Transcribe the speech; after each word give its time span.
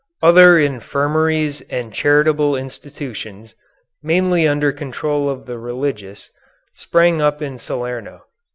Other 0.23 0.57
infirmaries 0.57 1.61
and 1.69 1.93
charitable 1.93 2.55
institutions, 2.55 3.53
mainly 4.01 4.47
under 4.47 4.71
control 4.71 5.29
of 5.29 5.45
the 5.45 5.59
religious, 5.59 6.31
sprang 6.73 7.21
up 7.21 7.39
in 7.39 7.59
Salerno. 7.59 8.23